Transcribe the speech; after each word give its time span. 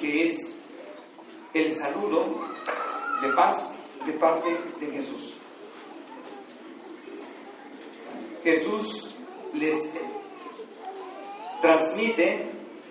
Que 0.00 0.24
es 0.24 0.48
el 1.54 1.70
saludo 1.70 2.40
de 3.22 3.28
paz 3.30 3.74
de 4.06 4.12
parte 4.12 4.56
de 4.80 4.86
Jesús. 4.86 5.34
Jesús 8.44 9.10
les 9.54 9.88
transmite 11.60 12.46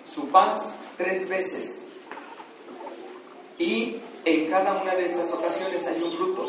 su 0.06 0.28
paz 0.28 0.76
tres 0.98 1.28
veces 1.28 1.86
y 3.58 3.98
en 4.26 4.50
cada 4.50 4.82
una 4.82 4.96
de 4.96 5.06
estas 5.06 5.32
ocasiones 5.32 5.88
hay 5.88 6.02
un 6.02 6.12
fruto. 6.12 6.48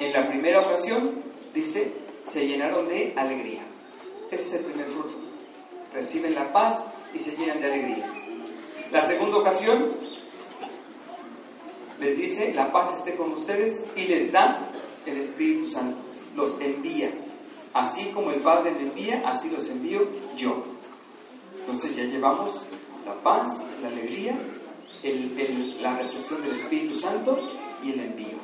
En 0.00 0.12
la 0.12 0.26
primera 0.28 0.60
ocasión, 0.60 1.22
dice, 1.52 1.92
se 2.24 2.46
llenaron 2.46 2.88
de 2.88 3.12
alegría. 3.16 3.62
Ese 4.30 4.44
es 4.44 4.52
el 4.54 4.64
primer 4.64 4.86
fruto. 4.86 5.14
Reciben 5.92 6.34
la 6.34 6.52
paz 6.52 6.82
y 7.12 7.18
se 7.18 7.36
llenan 7.36 7.60
de 7.60 7.66
alegría. 7.66 8.19
La 8.90 9.02
segunda 9.02 9.38
ocasión 9.38 9.92
les 12.00 12.18
dice, 12.18 12.52
la 12.54 12.72
paz 12.72 12.96
esté 12.96 13.14
con 13.14 13.32
ustedes 13.32 13.84
y 13.94 14.06
les 14.06 14.32
da 14.32 14.68
el 15.06 15.16
Espíritu 15.16 15.66
Santo, 15.66 16.00
los 16.34 16.60
envía. 16.60 17.10
Así 17.72 18.06
como 18.06 18.32
el 18.32 18.40
Padre 18.40 18.72
me 18.72 18.82
envía, 18.82 19.22
así 19.26 19.48
los 19.48 19.68
envío 19.68 20.08
yo. 20.36 20.64
Entonces 21.58 21.94
ya 21.94 22.02
llevamos 22.04 22.66
la 23.06 23.14
paz, 23.22 23.60
la 23.80 23.88
alegría, 23.88 24.36
la 25.80 25.96
recepción 25.96 26.40
del 26.40 26.52
Espíritu 26.52 26.96
Santo 26.96 27.38
y 27.84 27.92
el 27.92 28.00
envío. 28.00 28.38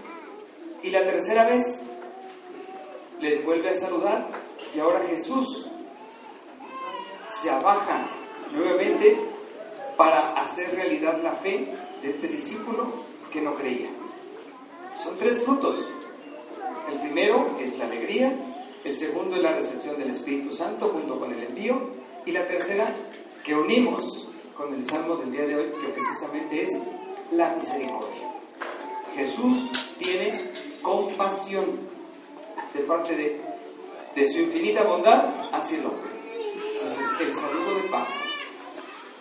Y 0.83 0.91
la 0.91 1.05
tercera 1.05 1.45
vez 1.47 1.81
les 3.20 3.45
vuelve 3.45 3.70
a 3.70 3.75
saludar 3.75 4.29
y 4.75 4.79
ahora 4.79 5.01
Jesús 5.09 5.67
se 7.29 7.51
abaja 7.51 8.07
nuevamente 8.53 9.17
para 9.97 10.34
hacer 10.34 10.75
realidad 10.75 11.20
la 11.22 11.33
fe 11.33 11.75
de 12.02 12.11
este 12.11 12.28
discípulo 12.28 12.86
que 13.33 13.41
no 13.41 13.55
creía. 13.55 13.89
Son 14.94 15.16
tres 15.19 15.42
frutos. 15.42 15.89
El 16.91 17.00
primero 17.00 17.56
es 17.61 17.77
la 17.78 17.86
alegría, 17.86 18.33
el 18.84 18.92
segundo 18.94 19.36
es 19.36 19.42
la 19.42 19.52
recepción 19.52 19.98
del 19.98 20.11
Espíritu 20.11 20.52
Santo 20.52 20.89
junto 20.89 21.19
con 21.19 21.33
el 21.33 21.42
envío 21.42 21.91
y 22.24 22.33
la 22.33 22.47
tercera 22.47 22.94
que 23.44 23.55
unimos 23.55 24.28
con 24.56 24.72
el 24.72 24.83
salmo 24.83 25.17
del 25.17 25.33
día 25.33 25.47
de 25.47 25.56
hoy 25.56 25.72
que 25.80 25.89
precisamente 25.89 26.62
es 26.62 26.83
la 27.33 27.50
misericordia. 27.50 28.33
Jesús 29.14 29.70
tiene 29.98 30.78
compasión 30.83 31.64
de 32.72 32.80
parte 32.80 33.17
de, 33.17 33.41
de 34.14 34.24
su 34.30 34.41
infinita 34.41 34.84
bondad 34.84 35.27
hacia 35.52 35.78
el 35.78 35.86
hombre. 35.86 36.11
Entonces, 36.74 37.06
el 37.20 37.34
saludo 37.34 37.83
de 37.83 37.89
paz. 37.89 38.11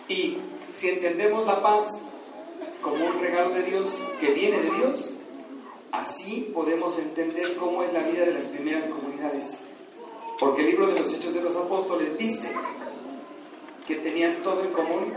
Y 0.08 0.38
si 0.76 0.90
entendemos 0.90 1.46
la 1.46 1.62
paz 1.62 2.02
como 2.82 3.06
un 3.06 3.18
regalo 3.18 3.48
de 3.50 3.62
Dios 3.62 3.94
que 4.20 4.32
viene 4.32 4.60
de 4.60 4.70
Dios, 4.70 5.14
así 5.90 6.50
podemos 6.52 6.98
entender 6.98 7.56
cómo 7.56 7.82
es 7.82 7.94
la 7.94 8.00
vida 8.00 8.26
de 8.26 8.34
las 8.34 8.44
primeras 8.44 8.84
comunidades. 8.84 9.56
Porque 10.38 10.60
el 10.60 10.66
libro 10.66 10.86
de 10.86 11.00
los 11.00 11.10
Hechos 11.14 11.32
de 11.32 11.40
los 11.40 11.56
Apóstoles 11.56 12.18
dice 12.18 12.50
que 13.86 13.96
tenían 13.96 14.42
todo 14.42 14.64
en 14.64 14.72
común, 14.72 15.14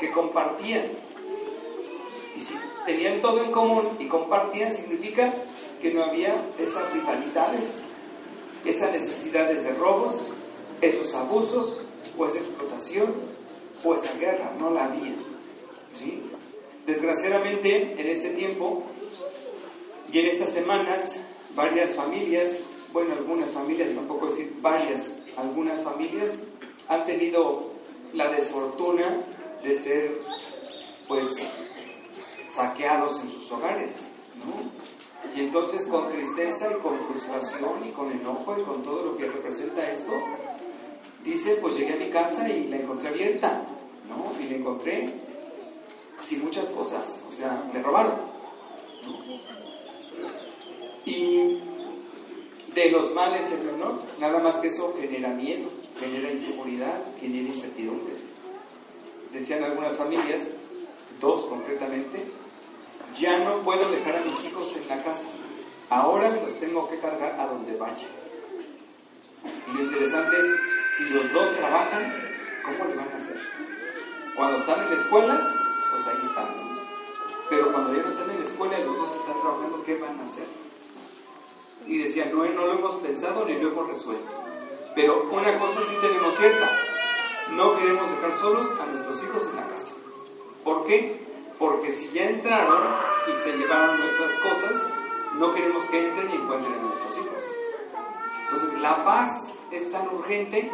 que 0.00 0.10
compartían. 0.10 0.86
Y 2.34 2.40
si 2.40 2.54
tenían 2.86 3.20
todo 3.20 3.44
en 3.44 3.52
común 3.52 3.98
y 3.98 4.06
compartían, 4.06 4.72
significa 4.72 5.34
que 5.82 5.92
no 5.92 6.02
había 6.02 6.46
esas 6.58 6.90
rivalidades, 6.94 7.82
esas 8.64 8.90
necesidades 8.90 9.64
de 9.64 9.72
robos, 9.72 10.28
esos 10.80 11.12
abusos 11.12 11.82
o 12.16 12.24
esa 12.24 12.38
explotación 12.38 13.33
o 13.84 13.94
esa 13.94 14.12
guerra, 14.18 14.52
no 14.58 14.70
la 14.70 14.86
había. 14.86 15.14
¿sí? 15.92 16.22
Desgraciadamente, 16.86 17.94
en 17.98 18.08
este 18.08 18.30
tiempo 18.30 18.82
y 20.12 20.18
en 20.18 20.26
estas 20.26 20.50
semanas, 20.50 21.16
varias 21.54 21.94
familias, 21.94 22.60
bueno, 22.92 23.12
algunas 23.12 23.50
familias, 23.50 23.94
tampoco 23.94 24.26
decir 24.26 24.56
varias, 24.60 25.16
algunas 25.36 25.82
familias 25.82 26.32
han 26.88 27.04
tenido 27.04 27.70
la 28.12 28.28
desfortuna 28.28 29.22
de 29.62 29.74
ser, 29.74 30.18
pues, 31.08 31.30
saqueados 32.48 33.20
en 33.20 33.30
sus 33.30 33.50
hogares, 33.50 34.08
¿no? 34.38 34.84
Y 35.34 35.40
entonces 35.40 35.86
con 35.86 36.08
tristeza 36.10 36.68
y 36.70 36.80
con 36.80 37.00
frustración 37.00 37.88
y 37.88 37.90
con 37.90 38.12
enojo 38.12 38.56
y 38.58 38.62
con 38.62 38.82
todo 38.82 39.04
lo 39.04 39.16
que 39.16 39.26
representa 39.26 39.90
esto, 39.90 40.12
dice, 41.24 41.56
pues 41.56 41.76
llegué 41.76 41.94
a 41.94 41.96
mi 41.96 42.10
casa 42.10 42.48
y 42.48 42.68
la 42.68 42.76
encontré 42.76 43.08
abierta. 43.08 43.66
¿No? 44.08 44.32
Y 44.40 44.48
le 44.48 44.56
encontré 44.56 45.14
sin 46.18 46.44
muchas 46.44 46.70
cosas, 46.70 47.22
o 47.28 47.30
sea, 47.30 47.70
le 47.72 47.82
robaron. 47.82 48.14
Y 51.04 51.60
de 52.74 52.90
los 52.90 53.14
males 53.14 53.50
el 53.50 53.60
menor, 53.60 54.02
nada 54.18 54.40
más 54.40 54.56
que 54.56 54.68
eso 54.68 54.96
genera 54.98 55.28
miedo, 55.30 55.68
genera 55.98 56.30
inseguridad, 56.30 57.02
genera 57.20 57.48
incertidumbre. 57.48 58.14
Decían 59.32 59.62
algunas 59.64 59.96
familias, 59.96 60.50
dos 61.20 61.46
concretamente, 61.46 62.24
ya 63.14 63.38
no 63.38 63.62
puedo 63.62 63.88
dejar 63.90 64.16
a 64.16 64.20
mis 64.20 64.44
hijos 64.44 64.76
en 64.76 64.88
la 64.88 65.02
casa, 65.02 65.28
ahora 65.90 66.30
me 66.30 66.40
los 66.40 66.58
tengo 66.58 66.88
que 66.88 66.98
cargar 66.98 67.38
a 67.38 67.46
donde 67.46 67.76
vaya. 67.76 68.08
Y 69.68 69.76
lo 69.76 69.82
interesante 69.82 70.38
es, 70.38 70.46
si 70.96 71.04
los 71.10 71.32
dos 71.32 71.56
trabajan, 71.56 72.12
¿cómo 72.64 72.90
le 72.90 72.96
van 72.96 73.08
a 73.12 73.16
hacer? 73.16 73.38
Cuando 74.36 74.58
están 74.58 74.82
en 74.82 74.90
la 74.90 74.94
escuela, 74.96 75.54
pues 75.90 76.06
ahí 76.08 76.18
están. 76.24 76.48
Pero 77.48 77.70
cuando 77.70 77.94
ya 77.94 78.02
no 78.02 78.08
están 78.08 78.30
en 78.30 78.40
la 78.40 78.46
escuela 78.46 78.80
y 78.80 78.84
los 78.84 78.96
dos 78.96 79.14
están 79.14 79.40
trabajando, 79.40 79.82
¿qué 79.84 79.96
van 79.98 80.18
a 80.18 80.24
hacer? 80.24 80.46
Y 81.86 81.98
decían, 81.98 82.30
no, 82.32 82.44
no 82.44 82.66
lo 82.66 82.72
hemos 82.72 82.94
pensado 82.96 83.44
ni 83.44 83.54
lo 83.54 83.68
hemos 83.68 83.86
resuelto. 83.86 84.32
Pero 84.96 85.28
una 85.30 85.58
cosa 85.58 85.80
sí 85.82 85.96
tenemos 86.00 86.34
cierta, 86.34 86.70
no 87.52 87.76
queremos 87.76 88.10
dejar 88.10 88.34
solos 88.34 88.66
a 88.80 88.86
nuestros 88.86 89.22
hijos 89.22 89.46
en 89.48 89.56
la 89.56 89.68
casa. 89.68 89.92
¿Por 90.64 90.84
qué? 90.86 91.24
Porque 91.58 91.92
si 91.92 92.08
ya 92.10 92.24
entraron 92.24 92.82
y 93.28 93.32
se 93.34 93.56
llevaron 93.56 94.00
nuestras 94.00 94.32
cosas, 94.34 94.90
no 95.34 95.54
queremos 95.54 95.84
que 95.84 96.06
entren 96.06 96.30
y 96.30 96.34
encuentren 96.34 96.74
a 96.74 96.82
nuestros 96.82 97.18
hijos. 97.18 97.44
Entonces 98.44 98.80
la 98.80 99.04
paz 99.04 99.58
es 99.70 99.92
tan 99.92 100.08
urgente, 100.08 100.72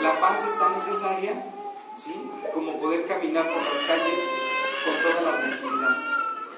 la 0.00 0.18
paz 0.20 0.44
es 0.44 0.58
tan 0.58 0.72
necesaria 0.78 1.52
¿sí? 1.96 2.14
Como 2.54 2.78
poder 2.80 3.06
caminar 3.06 3.52
por 3.52 3.62
las 3.62 3.76
calles 3.86 4.18
con 4.84 4.94
toda 5.02 5.22
la 5.22 5.38
tranquilidad. 5.38 5.96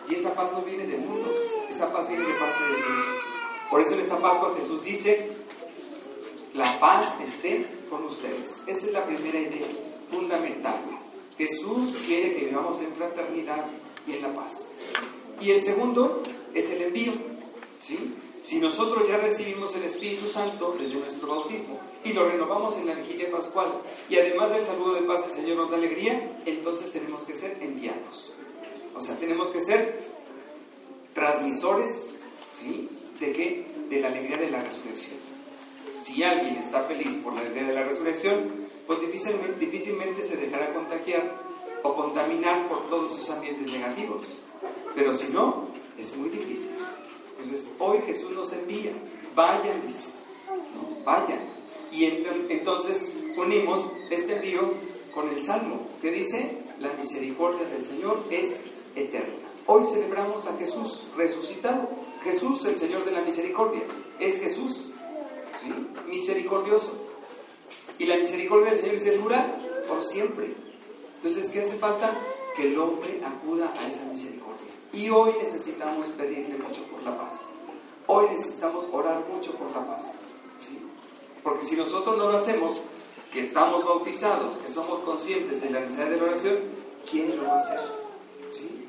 Y 0.08 0.14
esa 0.14 0.34
paz 0.34 0.52
no 0.52 0.62
viene 0.62 0.86
del 0.86 1.00
mundo, 1.00 1.32
esa 1.68 1.92
paz 1.92 2.08
viene 2.08 2.24
de 2.24 2.34
parte 2.34 2.64
de 2.64 2.76
Dios. 2.76 3.04
Por 3.70 3.80
eso 3.80 3.94
en 3.94 4.00
esta 4.00 4.18
Pascua 4.18 4.54
Jesús 4.58 4.82
dice, 4.84 5.30
la 6.54 6.78
paz 6.80 7.12
esté 7.22 7.66
con 7.90 8.04
ustedes. 8.04 8.62
Esa 8.66 8.86
es 8.86 8.92
la 8.92 9.04
primera 9.04 9.38
idea 9.38 9.66
fundamental. 10.10 10.80
Jesús 11.36 11.98
quiere 12.06 12.34
que 12.34 12.46
vivamos 12.46 12.80
en 12.80 12.92
fraternidad 12.94 13.64
y 14.06 14.14
en 14.14 14.22
la 14.22 14.34
paz. 14.34 14.68
Y 15.40 15.50
el 15.50 15.62
segundo 15.62 16.22
es 16.54 16.70
el 16.70 16.82
envío. 16.82 17.12
¿sí? 17.78 18.14
Si 18.40 18.58
nosotros 18.58 19.08
ya 19.08 19.16
recibimos 19.16 19.74
el 19.74 19.84
Espíritu 19.84 20.26
Santo 20.26 20.74
desde 20.78 21.00
nuestro 21.00 21.26
bautismo 21.28 21.80
y 22.04 22.12
lo 22.12 22.28
renovamos 22.28 22.76
en 22.76 22.86
la 22.86 22.94
vigilia 22.94 23.30
pascual 23.30 23.82
y 24.08 24.16
además 24.16 24.52
del 24.52 24.62
saludo 24.62 24.94
de 24.94 25.02
paz 25.02 25.24
el 25.26 25.32
Señor 25.32 25.56
nos 25.56 25.70
da 25.70 25.76
alegría, 25.76 26.40
entonces 26.46 26.90
tenemos 26.92 27.24
que 27.24 27.34
ser 27.34 27.58
enviados. 27.60 28.32
O 28.94 29.00
sea, 29.00 29.16
tenemos 29.16 29.48
que 29.48 29.60
ser 29.60 30.00
transmisores, 31.14 32.08
¿sí? 32.52 32.88
¿De 33.18 33.32
qué? 33.32 33.66
De 33.88 34.00
la 34.00 34.08
alegría 34.08 34.36
de 34.36 34.50
la 34.50 34.62
resurrección. 34.62 35.18
Si 36.00 36.22
alguien 36.22 36.56
está 36.56 36.84
feliz 36.84 37.14
por 37.16 37.34
la 37.34 37.40
alegría 37.40 37.64
de 37.64 37.74
la 37.74 37.82
resurrección, 37.82 38.68
pues 38.86 39.00
difícilmente, 39.00 39.58
difícilmente 39.58 40.22
se 40.22 40.36
dejará 40.36 40.72
contagiar 40.72 41.34
o 41.82 41.94
contaminar 41.94 42.68
por 42.68 42.88
todos 42.88 43.14
esos 43.14 43.30
ambientes 43.30 43.72
negativos. 43.72 44.36
Pero 44.94 45.12
si 45.12 45.28
no, 45.28 45.68
es 45.98 46.16
muy 46.16 46.28
difícil. 46.28 46.70
Entonces, 47.38 47.70
hoy 47.78 48.00
Jesús 48.04 48.32
nos 48.32 48.52
envía, 48.52 48.92
vayan, 49.34 49.80
dice, 49.86 50.08
vayan. 51.04 51.38
Y 51.92 52.04
entonces 52.04 53.10
unimos 53.36 53.88
este 54.10 54.34
envío 54.36 54.72
con 55.14 55.28
el 55.28 55.42
Salmo, 55.42 55.86
que 56.02 56.10
dice, 56.10 56.58
la 56.80 56.92
misericordia 56.92 57.66
del 57.66 57.84
Señor 57.84 58.24
es 58.30 58.58
eterna. 58.96 59.34
Hoy 59.66 59.84
celebramos 59.84 60.46
a 60.46 60.56
Jesús 60.56 61.04
resucitado. 61.16 61.88
Jesús, 62.24 62.64
el 62.64 62.78
Señor 62.78 63.04
de 63.04 63.12
la 63.12 63.20
misericordia, 63.20 63.82
es 64.18 64.40
Jesús, 64.40 64.90
¿sí? 65.56 65.72
misericordioso. 66.08 66.92
Y 67.98 68.06
la 68.06 68.16
misericordia 68.16 68.70
del 68.70 68.78
Señor 68.78 68.98
se 68.98 69.16
dura 69.16 69.56
por 69.88 70.02
siempre. 70.02 70.54
Entonces, 71.16 71.48
¿qué 71.50 71.60
hace 71.60 71.76
falta? 71.76 72.18
Que 72.56 72.62
el 72.62 72.78
hombre 72.78 73.20
acuda 73.24 73.72
a 73.78 73.88
esa 73.88 74.04
misericordia. 74.04 74.47
Y 74.92 75.10
hoy 75.10 75.34
necesitamos 75.38 76.06
pedirle 76.08 76.56
mucho 76.56 76.82
por 76.84 77.02
la 77.02 77.16
paz. 77.16 77.50
Hoy 78.06 78.26
necesitamos 78.30 78.88
orar 78.90 79.24
mucho 79.32 79.52
por 79.52 79.70
la 79.70 79.86
paz. 79.86 80.14
¿sí? 80.58 80.80
Porque 81.42 81.62
si 81.62 81.76
nosotros 81.76 82.16
no 82.16 82.30
lo 82.30 82.36
hacemos, 82.36 82.80
que 83.32 83.40
estamos 83.40 83.84
bautizados, 83.84 84.56
que 84.56 84.68
somos 84.68 85.00
conscientes 85.00 85.60
de 85.60 85.70
la 85.70 85.80
necesidad 85.80 86.08
de 86.08 86.16
la 86.16 86.24
oración, 86.24 86.56
¿quién 87.08 87.36
lo 87.36 87.46
va 87.46 87.54
a 87.54 87.58
hacer? 87.58 87.80
¿Sí? 88.50 88.86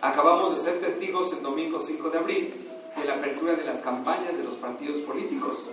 Acabamos 0.00 0.56
de 0.56 0.62
ser 0.62 0.80
testigos 0.80 1.32
el 1.32 1.42
domingo 1.42 1.80
5 1.80 2.10
de 2.10 2.18
abril 2.18 2.54
de 2.96 3.04
la 3.04 3.14
apertura 3.14 3.54
de 3.54 3.64
las 3.64 3.80
campañas 3.80 4.36
de 4.36 4.44
los 4.44 4.54
partidos 4.54 4.98
políticos. 4.98 5.66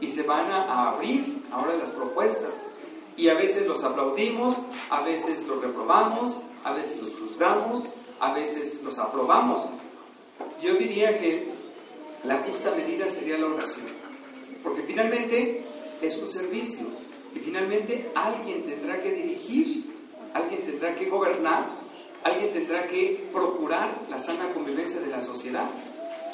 Y 0.00 0.06
se 0.06 0.22
van 0.22 0.50
a 0.50 0.90
abrir 0.90 1.44
ahora 1.52 1.74
las 1.74 1.90
propuestas. 1.90 2.68
Y 3.16 3.28
a 3.28 3.34
veces 3.34 3.66
los 3.66 3.82
aplaudimos, 3.82 4.54
a 4.90 5.02
veces 5.02 5.46
los 5.46 5.60
reprobamos, 5.60 6.40
a 6.64 6.72
veces 6.72 7.02
los 7.02 7.14
juzgamos, 7.16 7.82
a 8.20 8.32
veces 8.32 8.82
los 8.82 8.98
aprobamos. 8.98 9.62
Yo 10.62 10.74
diría 10.74 11.18
que 11.18 11.48
la 12.24 12.38
justa 12.38 12.72
medida 12.72 13.08
sería 13.08 13.38
la 13.38 13.46
oración, 13.46 13.86
porque 14.62 14.82
finalmente 14.82 15.64
es 16.00 16.16
un 16.16 16.28
servicio 16.28 16.86
y 17.34 17.38
finalmente 17.38 18.10
alguien 18.14 18.64
tendrá 18.64 19.00
que 19.00 19.12
dirigir, 19.12 19.84
alguien 20.34 20.64
tendrá 20.64 20.94
que 20.94 21.08
gobernar, 21.08 21.70
alguien 22.24 22.52
tendrá 22.52 22.86
que 22.86 23.28
procurar 23.32 24.06
la 24.10 24.18
sana 24.18 24.52
convivencia 24.52 25.00
de 25.00 25.08
la 25.08 25.20
sociedad, 25.20 25.70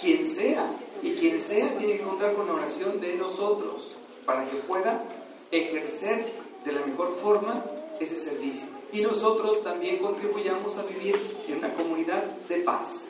quien 0.01 0.27
sea, 0.27 0.67
y 1.03 1.13
quien 1.13 1.39
sea 1.39 1.77
tiene 1.77 1.99
que 1.99 2.03
contar 2.03 2.35
con 2.35 2.47
la 2.47 2.55
oración 2.55 3.01
de 3.01 3.15
nosotros 3.17 3.93
para 4.25 4.47
que 4.47 4.57
pueda 4.57 5.05
ejercer 5.51 6.25
de 6.65 6.73
la 6.73 6.87
mejor 6.87 7.17
forma 7.21 7.63
ese 8.01 8.17
servicio. 8.17 8.67
Y 8.93 9.01
nosotros 9.01 9.63
también 9.63 9.99
contribuyamos 9.99 10.79
a 10.79 10.83
vivir 10.85 11.19
en 11.49 11.59
una 11.59 11.75
comunidad 11.75 12.25
de 12.49 12.57
paz, 12.59 13.03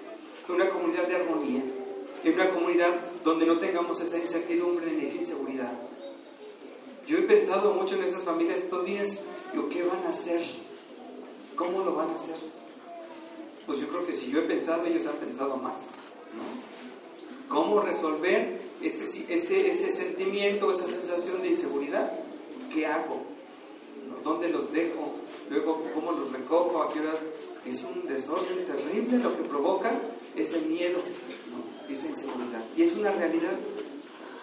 en 0.49 0.55
una 0.55 0.69
comunidad 0.71 1.07
de 1.07 1.17
armonía, 1.17 1.63
en 2.25 2.35
una 2.35 2.51
comunidad 2.51 2.95
donde 3.23 3.47
no 3.47 3.59
tengamos 3.59 4.01
esa 4.01 4.19
incertidumbre 4.19 4.91
ni 4.93 5.05
esa 5.05 5.17
inseguridad. 5.17 5.73
Yo 7.07 7.19
he 7.19 7.23
pensado 7.23 7.75
mucho 7.75 7.97
en 7.97 8.05
esas 8.05 8.23
familias 8.23 8.61
estos 8.61 8.87
días, 8.87 9.19
digo, 9.53 9.69
¿qué 9.69 9.83
van 9.83 10.03
a 10.05 10.11
hacer? 10.11 10.43
¿Cómo 11.55 11.85
lo 11.85 11.95
van 11.95 12.11
a 12.11 12.15
hacer? 12.15 12.37
Pues 13.67 13.79
yo 13.79 13.89
creo 13.89 14.07
que 14.07 14.13
si 14.13 14.31
yo 14.31 14.41
he 14.41 14.43
pensado, 14.43 14.87
ellos 14.87 15.07
han 15.07 15.17
pensado 15.17 15.57
más. 15.57 15.91
¿Cómo 17.49 17.81
resolver 17.81 18.61
ese, 18.83 19.91
sentimiento, 19.91 20.73
esa 20.73 20.87
sensación 20.87 21.43
de 21.43 21.49
inseguridad? 21.49 22.13
¿Qué 22.73 22.87
hago? 22.87 23.23
¿Dónde 24.23 24.49
los 24.49 24.73
dejo? 24.73 25.15
Luego, 25.51 25.85
¿cómo 25.95 26.13
los 26.13 26.33
recojo? 26.33 26.83
¿A 26.83 26.93
qué 26.93 27.01
hora? 27.01 27.19
Es 27.67 27.83
un 27.83 28.07
desorden 28.07 28.65
terrible 28.67 29.19
lo 29.19 29.37
que 29.37 29.43
provoca 29.45 29.93
ese 30.37 30.61
miedo, 30.63 30.99
esa 31.89 32.07
inseguridad. 32.09 32.63
Y 32.77 32.83
es 32.83 32.95
una 32.97 33.13
realidad, 33.13 33.53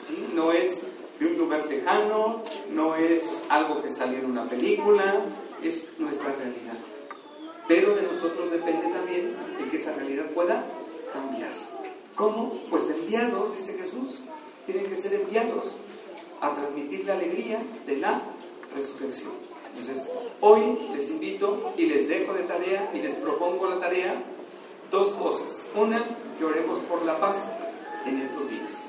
¿sí? 0.01 0.27
No 0.33 0.51
es 0.51 0.81
de 1.19 1.27
un 1.27 1.37
lugar 1.37 1.67
lejano, 1.67 2.43
no 2.71 2.95
es 2.95 3.29
algo 3.49 3.81
que 3.81 3.89
salió 3.89 4.19
en 4.19 4.25
una 4.25 4.45
película, 4.49 5.21
es 5.63 5.85
nuestra 5.99 6.33
realidad. 6.33 6.77
Pero 7.67 7.95
de 7.95 8.01
nosotros 8.03 8.51
depende 8.51 8.87
también 8.87 9.35
de 9.59 9.69
que 9.69 9.77
esa 9.77 9.93
realidad 9.93 10.25
pueda 10.31 10.65
cambiar. 11.13 11.51
¿Cómo? 12.15 12.59
Pues 12.69 12.89
enviados, 12.89 13.55
dice 13.57 13.77
Jesús, 13.77 14.21
tienen 14.65 14.87
que 14.87 14.95
ser 14.95 15.13
enviados 15.13 15.75
a 16.41 16.53
transmitir 16.53 17.05
la 17.05 17.13
alegría 17.13 17.61
de 17.85 17.97
la 17.97 18.21
resurrección. 18.75 19.31
Entonces, 19.69 20.05
hoy 20.41 20.89
les 20.93 21.09
invito 21.09 21.73
y 21.77 21.85
les 21.85 22.07
dejo 22.07 22.33
de 22.33 22.43
tarea 22.43 22.91
y 22.93 22.99
les 22.99 23.15
propongo 23.15 23.67
la 23.67 23.79
tarea 23.79 24.21
dos 24.91 25.13
cosas. 25.13 25.65
Una, 25.75 26.05
que 26.37 26.45
oremos 26.45 26.79
por 26.79 27.03
la 27.03 27.19
paz 27.19 27.37
en 28.05 28.17
estos 28.17 28.49
días. 28.49 28.79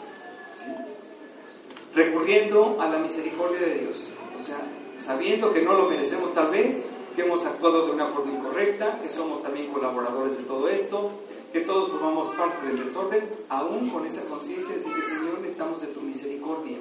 Recurriendo 1.94 2.78
a 2.80 2.88
la 2.88 2.98
misericordia 2.98 3.60
de 3.60 3.74
Dios. 3.80 4.12
O 4.36 4.40
sea, 4.40 4.58
sabiendo 4.96 5.52
que 5.52 5.62
no 5.62 5.74
lo 5.74 5.88
merecemos 5.88 6.34
tal 6.34 6.50
vez, 6.50 6.82
que 7.14 7.22
hemos 7.22 7.44
actuado 7.44 7.86
de 7.86 7.92
una 7.92 8.06
forma 8.06 8.32
incorrecta, 8.32 9.00
que 9.00 9.08
somos 9.08 9.42
también 9.42 9.70
colaboradores 9.72 10.38
de 10.38 10.44
todo 10.44 10.68
esto, 10.68 11.10
que 11.52 11.60
todos 11.60 11.90
formamos 11.90 12.28
parte 12.30 12.66
del 12.66 12.82
desorden, 12.82 13.28
aún 13.50 13.90
con 13.90 14.06
esa 14.06 14.24
conciencia 14.24 14.70
de 14.70 14.78
decir 14.78 14.94
que 14.94 15.02
Señor 15.02 15.38
necesitamos 15.40 15.82
de 15.82 15.88
tu 15.88 16.00
misericordia, 16.00 16.78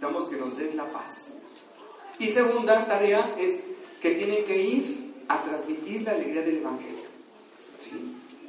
damos 0.00 0.24
que 0.24 0.36
nos 0.36 0.56
des 0.56 0.74
la 0.74 0.90
paz. 0.90 1.28
Y 2.18 2.28
segunda 2.28 2.86
tarea 2.86 3.34
es 3.38 3.62
que 4.00 4.10
tienen 4.12 4.44
que 4.44 4.56
ir 4.56 5.12
a 5.28 5.42
transmitir 5.42 6.02
la 6.02 6.12
alegría 6.12 6.42
del 6.42 6.58
Evangelio. 6.58 7.04
¿sí? 7.78 7.90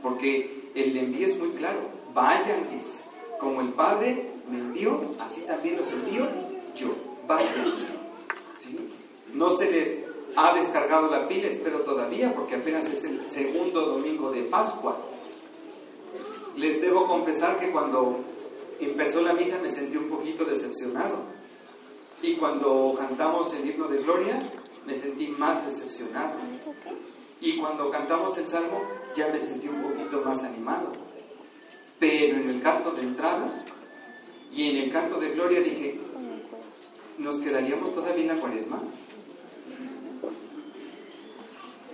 Porque 0.02 0.70
el 0.76 0.98
envío 0.98 1.28
es 1.28 1.38
muy 1.38 1.50
claro. 1.50 1.80
Vayan, 2.14 2.70
dice. 2.72 3.00
Como 3.40 3.62
el 3.62 3.70
Padre 3.70 4.32
me 4.50 4.60
envió, 4.60 5.16
así 5.20 5.42
también 5.42 5.78
los 5.78 5.92
envío 5.92 6.28
yo. 6.76 6.96
Vayan. 7.28 7.76
¿sí? 8.60 8.78
No 9.34 9.50
se 9.56 9.72
les 9.72 9.98
ha 10.36 10.54
descargado 10.54 11.10
la 11.10 11.28
pila, 11.28 11.48
espero 11.48 11.82
todavía, 11.82 12.34
porque 12.36 12.56
apenas 12.56 12.88
es 12.88 13.04
el 13.06 13.30
segundo 13.30 13.86
domingo 13.86 14.32
de 14.32 14.44
Pascua. 14.44 14.98
Les 16.58 16.82
debo 16.82 17.06
confesar 17.08 17.58
que 17.58 17.72
cuando 17.72 18.20
empezó 18.80 19.22
la 19.22 19.34
misa 19.34 19.60
me 19.62 19.70
sentí 19.70 19.98
un 19.98 20.10
poquito 20.10 20.46
decepcionado. 20.46 21.35
Y 22.22 22.36
cuando 22.36 22.96
cantamos 22.98 23.54
el 23.54 23.70
himno 23.70 23.88
de 23.88 23.98
gloria, 23.98 24.42
me 24.86 24.96
sentí 24.96 25.28
más 25.28 25.66
decepcionado. 25.66 26.36
Y 27.42 27.58
cuando 27.58 27.90
cantamos 27.90 28.38
el 28.38 28.48
salmo, 28.48 28.82
ya 29.16 29.28
me 29.28 29.40
sentí 29.40 29.68
un 29.68 29.82
poquito 29.82 30.22
más 30.22 30.44
animado. 30.44 30.92
Pero 32.00 32.38
en 32.38 32.50
el 32.50 32.62
canto 32.62 32.92
de 32.92 33.02
entrada 33.02 33.54
y 34.52 34.70
en 34.70 34.84
el 34.84 34.92
canto 34.92 35.20
de 35.20 35.30
gloria 35.32 35.62
dije, 35.62 36.00
¿nos 37.18 37.36
quedaríamos 37.38 37.94
todavía 37.94 38.24
en 38.24 38.28
la 38.28 38.42
cuaresma? 38.42 38.82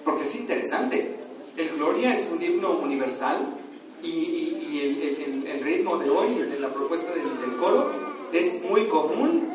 Porque 0.03 0.23
es 0.23 0.35
interesante. 0.35 1.19
El 1.57 1.69
Gloria 1.75 2.15
es 2.15 2.27
un 2.31 2.41
himno 2.41 2.79
universal 2.79 3.55
y, 4.01 4.47
el, 5.45 5.61
ritmo 5.61 5.97
de 5.97 6.09
hoy, 6.09 6.33
de 6.35 6.59
la 6.59 6.69
propuesta 6.69 7.13
del, 7.13 7.23
del 7.41 7.57
coro, 7.57 7.91
es 8.31 8.61
muy 8.63 8.85
común 8.85 9.49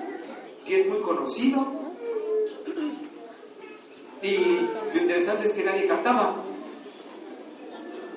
y 0.67 0.75
es 0.75 0.89
muy 0.89 1.01
conocido. 1.01 1.67
Y 4.23 4.61
lo 4.95 5.01
interesante 5.01 5.47
es 5.47 5.53
que 5.53 5.63
nadie 5.63 5.87
cantaba, 5.87 6.37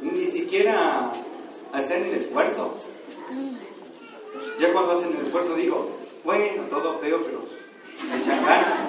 ni 0.02 0.24
siquiera 0.26 1.12
hacían 1.72 2.06
el 2.06 2.14
esfuerzo. 2.14 2.74
Ya 4.58 4.74
cuando 4.74 4.94
hacen 4.94 5.16
el 5.16 5.26
esfuerzo 5.26 5.56
digo, 5.56 5.90
bueno, 6.24 6.64
todo 6.64 7.00
feo, 7.00 7.22
pero 7.22 7.44
echan 8.18 8.44
ganas. 8.44 8.82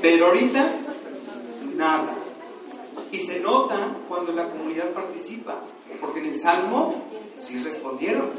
Pero 0.00 0.26
ahorita, 0.26 0.72
nada. 1.74 2.14
Y 3.10 3.18
se 3.18 3.40
nota 3.40 3.96
cuando 4.08 4.32
la 4.32 4.48
comunidad 4.48 4.92
participa, 4.92 5.62
porque 6.00 6.20
en 6.20 6.26
el 6.26 6.40
Salmo 6.40 7.02
sí 7.38 7.62
respondieron. 7.62 8.30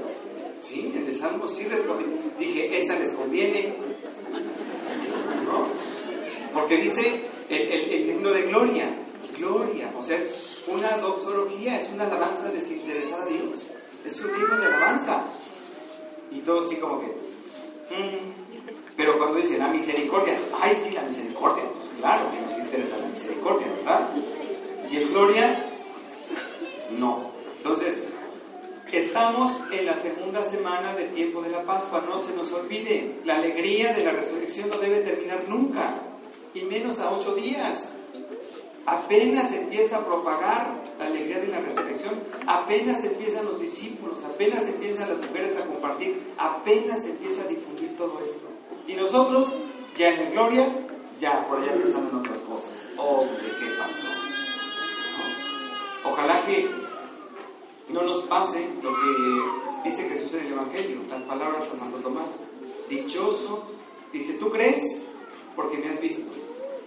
Sí, 0.59 0.91
en 0.95 1.05
el 1.05 1.13
Salmo 1.13 1.47
sí 1.47 1.65
respondieron. 1.65 2.15
Dije, 2.39 2.79
esa 2.79 2.97
les 2.97 3.11
conviene. 3.11 3.75
Porque 6.67 6.83
dice 6.83 7.21
el, 7.49 7.61
el, 7.61 8.09
himno 8.09 8.29
de 8.31 8.41
gloria, 8.41 8.89
gloria, 9.37 9.89
o 9.97 10.03
sea, 10.03 10.17
es 10.17 10.63
una 10.67 10.97
doxología, 10.97 11.79
es 11.79 11.87
una 11.93 12.03
alabanza 12.03 12.49
desinteresada 12.49 13.23
a 13.23 13.27
Dios. 13.27 13.67
Es 14.03 14.19
un 14.19 14.31
himno 14.31 14.57
de 14.57 14.65
alabanza. 14.65 15.27
Y 16.29 16.41
todos 16.41 16.69
sí 16.69 16.75
como 16.75 16.99
que... 16.99 17.05
Mm". 17.05 18.97
Pero 18.97 19.17
cuando 19.17 19.37
dicen 19.37 19.59
la 19.59 19.69
misericordia, 19.69 20.37
ay 20.61 20.75
sí, 20.75 20.91
la 20.91 21.03
misericordia, 21.03 21.63
pues 21.73 21.89
claro 21.97 22.29
que 22.33 22.41
nos 22.41 22.57
interesa 22.57 22.97
la 22.97 23.07
misericordia, 23.07 23.67
¿verdad? 23.77 24.09
Y 24.91 24.97
el 24.97 25.07
gloria, 25.07 25.71
no. 26.99 27.31
Entonces, 27.59 28.03
estamos 28.91 29.57
en 29.71 29.85
la 29.85 29.95
segunda 29.95 30.43
semana 30.43 30.93
del 30.95 31.11
tiempo 31.11 31.41
de 31.41 31.49
la 31.49 31.63
Pascua, 31.63 32.03
no 32.05 32.19
se 32.19 32.35
nos 32.35 32.51
olvide, 32.51 33.21
la 33.23 33.37
alegría 33.37 33.93
de 33.93 34.03
la 34.03 34.11
resurrección 34.11 34.69
no 34.69 34.79
debe 34.79 34.97
terminar 34.97 35.45
nunca, 35.47 36.01
y 36.57 36.65
menos 36.65 36.99
a 36.99 37.11
ocho 37.11 37.35
días. 37.35 37.93
Apenas 38.85 39.51
empieza 39.51 39.97
a 39.97 40.05
propagar 40.05 40.81
la 40.97 41.07
alegría 41.07 41.39
de 41.39 41.47
la 41.47 41.59
resurrección, 41.59 42.21
apenas 42.47 43.03
empiezan 43.03 43.45
los 43.45 43.59
discípulos, 43.59 44.23
apenas 44.23 44.65
empiezan 44.67 45.09
las 45.09 45.17
mujeres 45.17 45.57
a 45.57 45.65
compartir, 45.65 46.33
apenas 46.37 47.03
empieza 47.03 47.43
a 47.43 47.47
difundir 47.47 47.95
todo 47.97 48.19
esto. 48.23 48.47
Y 48.87 48.93
nosotros, 48.93 49.53
ya 49.95 50.09
en 50.09 50.23
la 50.23 50.29
gloria, 50.31 50.73
ya 51.19 51.45
por 51.47 51.59
allá 51.59 51.73
pensando 51.73 52.11
en 52.11 52.15
otras 52.17 52.39
cosas. 52.39 52.85
Hombre, 52.95 53.43
¿qué 53.59 53.67
pasó? 53.77 54.07
Ojalá 56.05 56.45
que 56.45 56.69
no 57.89 58.03
nos 58.03 58.21
pase 58.23 58.69
lo 58.81 58.89
que 58.89 59.89
dice 59.89 60.09
Jesús 60.09 60.33
en 60.33 60.45
el 60.45 60.53
Evangelio, 60.53 60.99
las 61.09 61.23
palabras 61.23 61.69
a 61.69 61.75
Santo 61.75 61.97
Tomás. 61.97 62.45
Dichoso, 62.89 63.63
dice, 64.13 64.33
¿tú 64.33 64.49
crees? 64.49 65.01
Porque 65.55 65.77
me 65.77 65.89
has 65.89 65.99
visto. 65.99 66.36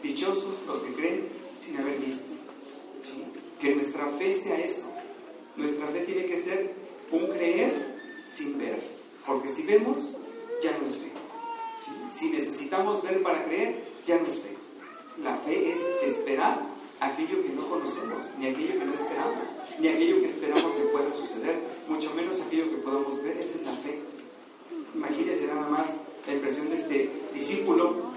Dichosos 0.03 0.63
los 0.67 0.79
que 0.83 0.93
creen 0.95 1.29
sin 1.59 1.77
haber 1.77 1.99
visto. 1.99 2.25
Que 3.61 3.75
nuestra 3.75 4.07
fe 4.19 4.35
sea 4.35 4.59
eso. 4.59 4.85
Nuestra 5.57 5.87
fe 5.89 6.01
tiene 6.01 6.27
que 6.27 6.37
ser 6.37 6.73
un 7.11 7.27
creer 7.27 8.19
sin 8.23 8.59
ver. 8.59 8.81
Porque 9.27 9.49
si 9.49 9.63
vemos, 9.63 10.17
ya 10.63 10.77
no 10.79 10.85
es 10.85 10.97
fe. 10.97 11.11
Si 12.11 12.31
necesitamos 12.31 13.03
ver 13.03 13.23
para 13.23 13.45
creer, 13.45 13.85
ya 14.07 14.19
no 14.19 14.27
es 14.27 14.41
fe. 14.41 14.57
La 15.23 15.37
fe 15.39 15.73
es 15.73 15.81
esperar 16.07 16.61
aquello 17.01 17.43
que 17.43 17.49
no 17.51 17.69
conocemos, 17.69 18.25
ni 18.39 18.47
aquello 18.47 18.79
que 18.79 18.85
no 18.85 18.95
esperamos, 18.95 19.57
ni 19.79 19.89
aquello 19.89 20.21
que 20.21 20.27
esperamos 20.27 20.75
que 20.75 20.83
pueda 20.83 21.11
suceder, 21.11 21.59
mucho 21.89 22.15
menos 22.15 22.41
aquello 22.41 22.71
que 22.71 22.77
podamos 22.77 23.23
ver. 23.23 23.37
Esa 23.39 23.57
es 23.57 23.67
la 23.67 23.73
fe. 23.73 23.99
Imagínense 24.95 25.47
nada 25.47 25.69
más 25.69 25.97
la 26.27 26.35
impresión 26.35 26.71
de 26.71 26.77
este 26.77 27.11
discípulo. 27.35 28.10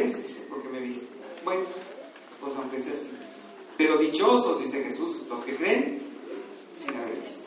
Dice, 0.00 0.46
porque 0.48 0.68
me 0.68 0.80
viste. 0.80 1.06
Bueno, 1.44 1.62
pues 2.40 2.54
aunque 2.56 2.78
sea 2.78 2.94
así. 2.94 3.10
Pero 3.76 3.96
dichosos, 3.98 4.60
dice 4.60 4.82
Jesús, 4.82 5.22
los 5.28 5.40
que 5.40 5.56
creen 5.56 6.02
sin 6.72 6.94
haber 6.96 7.20
visto. 7.20 7.44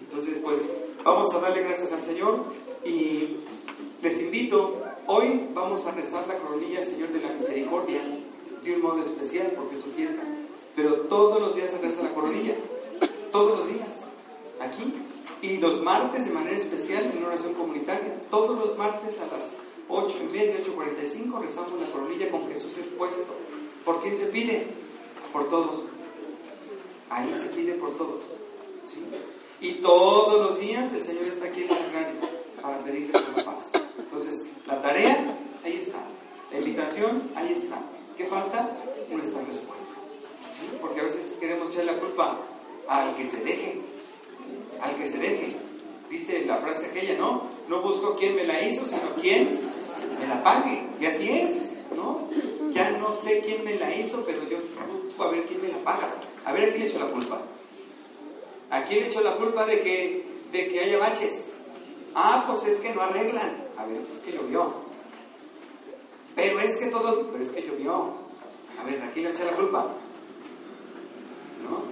Entonces, 0.00 0.38
pues 0.38 0.68
vamos 1.04 1.34
a 1.34 1.40
darle 1.40 1.62
gracias 1.62 1.92
al 1.92 2.02
Señor 2.02 2.44
y 2.84 3.36
les 4.02 4.20
invito, 4.20 4.82
hoy 5.06 5.48
vamos 5.52 5.84
a 5.86 5.90
rezar 5.90 6.26
la 6.26 6.38
coronilla 6.38 6.80
del 6.80 6.88
Señor 6.88 7.08
de 7.10 7.20
la 7.20 7.30
Misericordia 7.30 8.00
de 8.62 8.74
un 8.74 8.82
modo 8.82 9.02
especial 9.02 9.52
porque 9.56 9.76
es 9.76 9.82
su 9.82 9.90
fiesta. 9.92 10.22
Pero 10.76 10.92
todos 11.02 11.40
los 11.40 11.54
días 11.54 11.70
se 11.70 11.78
reza 11.78 12.02
la 12.02 12.14
coronilla, 12.14 12.54
todos 13.30 13.58
los 13.58 13.68
días, 13.68 14.02
aquí. 14.60 14.94
Y 15.42 15.58
los 15.58 15.82
martes 15.82 16.24
de 16.24 16.30
manera 16.30 16.56
especial 16.56 17.12
en 17.16 17.22
oración 17.22 17.52
comunitaria, 17.54 18.14
todos 18.30 18.58
los 18.58 18.78
martes 18.78 19.20
a 19.20 19.26
las 19.26 19.50
8 19.88 20.16
y 20.20 20.32
media, 20.32 20.56
8.45 20.62 21.40
rezamos 21.40 21.80
la 21.80 21.86
coronilla 21.90 22.30
con 22.30 22.48
Jesús 22.48 22.78
expuesto. 22.78 23.34
¿Por 23.84 24.00
quién 24.00 24.16
se 24.16 24.26
pide? 24.26 24.66
Por 25.32 25.48
todos. 25.48 25.82
Ahí 27.10 27.32
se 27.34 27.46
pide 27.46 27.74
por 27.74 27.96
todos. 27.96 28.24
Y 29.60 29.72
todos 29.74 30.40
los 30.40 30.60
días 30.60 30.92
el 30.92 31.02
Señor 31.02 31.24
está 31.24 31.46
aquí 31.46 31.62
en 31.62 31.70
el 31.70 31.76
sagrario 31.76 32.20
para 32.60 32.78
pedirle 32.78 33.12
por 33.12 33.36
la 33.36 33.44
paz. 33.44 33.70
Entonces, 33.98 34.46
la 34.66 34.80
tarea, 34.80 35.38
ahí 35.64 35.76
está. 35.76 35.98
La 36.50 36.58
invitación, 36.58 37.30
ahí 37.34 37.52
está. 37.52 37.82
¿Qué 38.16 38.26
falta? 38.26 38.76
Nuestra 39.10 39.42
respuesta. 39.42 39.88
Porque 40.80 41.00
a 41.00 41.04
veces 41.04 41.34
queremos 41.38 41.70
echar 41.70 41.84
la 41.84 41.98
culpa 41.98 42.38
al 42.88 43.14
que 43.16 43.24
se 43.24 43.38
deje, 43.38 43.80
al 44.80 44.94
que 44.96 45.06
se 45.06 45.18
deje. 45.18 45.56
Dice 46.10 46.44
la 46.44 46.58
frase 46.58 46.86
aquella, 46.86 47.16
¿no? 47.18 47.48
No 47.68 47.80
busco 47.80 48.16
quién 48.16 48.36
me 48.36 48.44
la 48.44 48.62
hizo, 48.62 48.84
sino 48.86 49.14
quién 49.20 49.60
la 50.34 50.42
pague. 50.42 50.86
Y 51.00 51.06
así 51.06 51.30
es, 51.30 51.72
¿no? 51.94 52.28
Ya 52.70 52.90
no 52.90 53.12
sé 53.12 53.40
quién 53.40 53.64
me 53.64 53.76
la 53.76 53.94
hizo, 53.94 54.24
pero 54.24 54.40
yo 54.48 54.58
a 55.22 55.28
ver 55.28 55.44
quién 55.44 55.62
me 55.62 55.68
la 55.68 55.78
paga. 55.78 56.12
A 56.44 56.52
ver 56.52 56.64
a 56.64 56.68
quién 56.68 56.80
le 56.80 56.86
echo 56.86 56.98
la 56.98 57.06
culpa. 57.06 57.40
¿A 58.70 58.84
quién 58.84 59.00
le 59.00 59.06
echo 59.06 59.22
la 59.22 59.36
culpa 59.36 59.64
de 59.66 59.80
que, 59.80 60.26
de 60.52 60.68
que 60.68 60.80
haya 60.80 60.98
baches? 60.98 61.44
Ah, 62.14 62.44
pues 62.46 62.64
es 62.72 62.78
que 62.80 62.92
no 62.94 63.02
arreglan. 63.02 63.64
A 63.76 63.84
ver, 63.86 64.00
pues 64.02 64.20
que 64.20 64.32
llovió. 64.32 64.72
Pero 66.34 66.60
es 66.60 66.76
que 66.76 66.86
todo, 66.86 67.30
pero 67.30 67.42
es 67.42 67.50
que 67.50 67.62
llovió. 67.62 68.14
A 68.80 68.84
ver, 68.84 69.02
¿a 69.02 69.10
quién 69.12 69.24
le 69.24 69.30
echa 69.30 69.44
la 69.44 69.52
culpa? 69.52 69.88
¿No? 71.62 71.84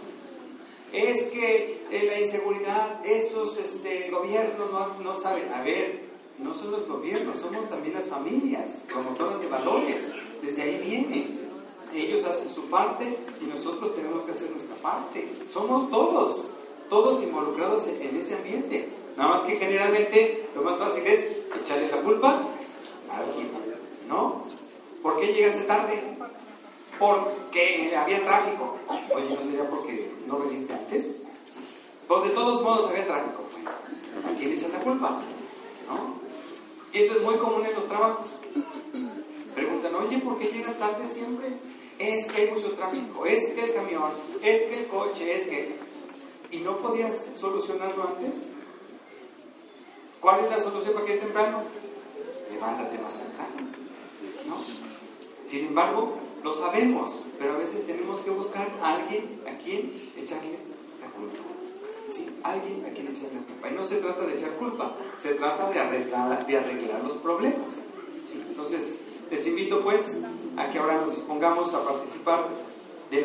Es 0.92 1.24
que 1.26 1.86
eh, 1.90 2.04
la 2.04 2.20
inseguridad, 2.20 3.00
esos 3.04 3.56
este, 3.58 4.10
gobiernos 4.10 4.70
no, 4.70 4.94
no 5.02 5.14
saben. 5.14 5.52
A 5.52 5.62
ver, 5.62 6.11
no 6.42 6.52
son 6.54 6.72
los 6.72 6.86
gobiernos, 6.86 7.36
somos 7.36 7.68
también 7.68 7.94
las 7.94 8.08
familias, 8.08 8.82
promotoras 8.92 9.40
de 9.40 9.48
valores. 9.48 10.12
Desde 10.42 10.62
ahí 10.62 10.78
viene. 10.78 11.42
Ellos 11.94 12.24
hacen 12.24 12.48
su 12.48 12.70
parte 12.70 13.18
y 13.40 13.44
nosotros 13.44 13.94
tenemos 13.94 14.22
que 14.24 14.32
hacer 14.32 14.50
nuestra 14.50 14.74
parte. 14.76 15.30
Somos 15.48 15.90
todos, 15.90 16.46
todos 16.88 17.22
involucrados 17.22 17.86
en, 17.86 18.16
ese 18.16 18.34
ambiente. 18.34 18.88
Nada 19.16 19.30
más 19.30 19.42
que 19.42 19.56
generalmente 19.56 20.48
lo 20.54 20.62
más 20.62 20.78
fácil 20.78 21.06
es 21.06 21.26
echarle 21.54 21.90
la 21.90 22.00
culpa 22.00 22.42
a 23.10 23.18
alguien. 23.18 23.50
¿no? 24.08 24.46
¿Por 25.02 25.20
qué 25.20 25.34
llegaste 25.34 25.64
tarde? 25.64 26.02
Porque 26.98 27.94
había 27.94 28.24
tráfico. 28.24 28.78
Oye, 29.14 29.28
¿no 29.28 29.42
sería 29.42 29.68
porque 29.68 30.12
no 30.26 30.38
viniste 30.40 30.72
antes? 30.72 31.16
Pues 32.08 32.24
de 32.24 32.30
todos 32.30 32.62
modos 32.62 32.88
había 32.88 33.06
tráfico. 33.06 33.44
¿A 34.24 34.34
quién 34.36 34.52
es 34.52 34.62
la 34.68 34.78
culpa? 34.80 35.20
¿No? 35.88 36.21
Y 36.92 36.98
eso 36.98 37.16
es 37.16 37.22
muy 37.22 37.36
común 37.36 37.64
en 37.66 37.74
los 37.74 37.88
trabajos. 37.88 38.26
Preguntan, 39.54 39.94
oye, 39.94 40.18
¿por 40.18 40.38
qué 40.38 40.46
llegas 40.46 40.78
tarde 40.78 41.06
siempre? 41.06 41.48
Es 41.98 42.30
que 42.30 42.42
hay 42.42 42.50
mucho 42.50 42.72
tráfico, 42.72 43.26
es 43.26 43.50
que 43.52 43.64
el 43.64 43.74
camión, 43.74 44.12
es 44.42 44.62
que 44.62 44.80
el 44.80 44.86
coche, 44.88 45.34
es 45.34 45.46
que... 45.46 45.78
¿Y 46.50 46.58
no 46.58 46.76
podías 46.78 47.22
solucionarlo 47.34 48.06
antes? 48.06 48.48
¿Cuál 50.20 50.44
es 50.44 50.50
la 50.50 50.62
solución 50.62 50.94
para 50.94 51.06
que 51.06 51.14
es 51.14 51.20
temprano? 51.20 51.62
Levántate 52.52 52.98
más 52.98 53.14
temprano. 53.14 53.72
Sin 55.46 55.66
embargo, 55.66 56.16
lo 56.42 56.52
sabemos, 56.54 57.24
pero 57.38 57.52
a 57.52 57.56
veces 57.56 57.86
tenemos 57.86 58.20
que 58.20 58.30
buscar 58.30 58.68
a 58.82 58.94
alguien 58.94 59.42
a 59.46 59.58
quien 59.58 60.12
echarle 60.16 60.58
la 61.00 61.08
culpa. 61.08 61.51
¿Sí? 62.12 62.28
Alguien 62.42 62.84
a 62.84 62.90
quien 62.90 63.08
echarle 63.08 63.34
la 63.34 63.46
culpa. 63.46 63.70
Y 63.70 63.72
no 63.72 63.84
se 63.84 63.96
trata 63.96 64.26
de 64.26 64.34
echar 64.34 64.50
culpa, 64.52 64.94
se 65.16 65.34
trata 65.34 65.70
de 65.70 65.80
arreglar, 65.80 66.46
de 66.46 67.02
los 67.02 67.16
problemas. 67.16 67.78
Entonces, 68.50 68.92
les 69.30 69.46
invito 69.46 69.80
pues 69.80 70.18
a 70.58 70.70
que 70.70 70.78
ahora 70.78 70.96
nos 70.96 71.16
dispongamos 71.16 71.72
a 71.72 71.82
participar 71.82 72.48
del 73.10 73.24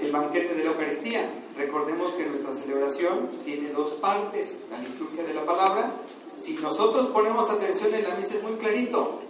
el 0.00 0.12
banquete 0.12 0.54
de 0.54 0.64
la 0.64 0.70
Eucaristía. 0.70 1.28
Recordemos 1.56 2.12
que 2.14 2.26
nuestra 2.26 2.52
celebración 2.52 3.30
tiene 3.44 3.70
dos 3.70 3.94
partes, 3.94 4.58
la 4.70 4.78
liturgia 4.78 5.24
de 5.24 5.34
la 5.34 5.44
palabra. 5.44 5.92
Si 6.34 6.54
nosotros 6.54 7.08
ponemos 7.08 7.50
atención 7.50 7.94
en 7.94 8.04
la 8.08 8.14
misa 8.14 8.34
es 8.34 8.42
muy 8.42 8.54
clarito. 8.54 9.20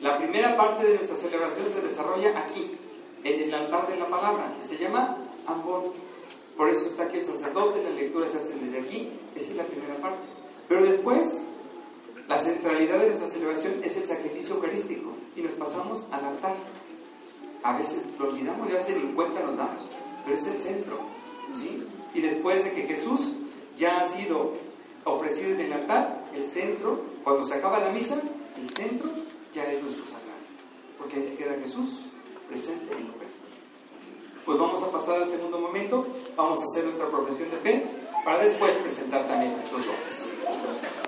La 0.00 0.18
primera 0.18 0.56
parte 0.56 0.86
de 0.86 0.94
nuestra 0.94 1.16
celebración 1.16 1.70
se 1.70 1.80
desarrolla 1.80 2.38
aquí, 2.38 2.78
en 3.24 3.40
el 3.42 3.54
altar 3.54 3.88
de 3.88 3.96
la 3.96 4.06
palabra, 4.08 4.54
que 4.56 4.62
se 4.62 4.76
llama 4.76 5.16
Ambón. 5.46 6.05
Por 6.56 6.70
eso 6.70 6.86
está 6.86 7.04
aquí 7.04 7.18
el 7.18 7.24
sacerdote, 7.24 7.82
las 7.82 7.94
lecturas 7.94 8.32
se 8.32 8.38
hacen 8.38 8.60
desde 8.60 8.80
aquí, 8.80 9.12
esa 9.34 9.50
es 9.50 9.56
la 9.56 9.64
primera 9.64 9.96
parte. 9.96 10.24
Pero 10.68 10.82
después, 10.84 11.42
la 12.28 12.38
centralidad 12.38 12.98
de 12.98 13.08
nuestra 13.08 13.28
celebración 13.28 13.74
es 13.84 13.96
el 13.96 14.04
sacrificio 14.04 14.56
eucarístico 14.56 15.12
y 15.36 15.42
nos 15.42 15.52
pasamos 15.52 16.04
al 16.10 16.24
altar. 16.24 16.54
A 17.62 17.76
veces 17.76 18.00
lo 18.18 18.28
olvidamos 18.28 18.68
y 18.68 18.72
a 18.72 18.76
veces 18.76 18.96
ni 18.96 19.12
nos 19.12 19.56
damos, 19.56 19.90
pero 20.24 20.34
es 20.34 20.46
el 20.46 20.58
centro. 20.58 20.98
¿sí? 21.52 21.86
Y 22.14 22.20
después 22.20 22.64
de 22.64 22.72
que 22.72 22.82
Jesús 22.82 23.32
ya 23.76 23.98
ha 23.98 24.04
sido 24.04 24.54
ofrecido 25.04 25.50
en 25.50 25.60
el 25.60 25.72
altar, 25.72 26.26
el 26.34 26.46
centro, 26.46 27.02
cuando 27.22 27.44
se 27.44 27.54
acaba 27.54 27.78
la 27.78 27.90
misa, 27.90 28.20
el 28.56 28.70
centro 28.70 29.10
ya 29.54 29.64
es 29.70 29.82
nuestro 29.82 30.04
sagrado, 30.06 30.32
porque 30.98 31.16
ahí 31.16 31.24
se 31.24 31.36
queda 31.36 31.54
Jesús 31.60 32.06
presente 32.48 32.92
en 32.92 33.04
la 33.04 33.12
Eucaristía. 33.12 33.55
Pues 34.46 34.58
vamos 34.60 34.80
a 34.80 34.92
pasar 34.92 35.16
al 35.16 35.28
segundo 35.28 35.58
momento, 35.58 36.06
vamos 36.36 36.60
a 36.60 36.64
hacer 36.64 36.84
nuestra 36.84 37.08
profesión 37.08 37.50
de 37.50 37.56
fe 37.56 37.84
para 38.24 38.44
después 38.44 38.76
presentar 38.76 39.26
también 39.26 39.52
nuestros 39.54 39.84
dones. 39.84 40.30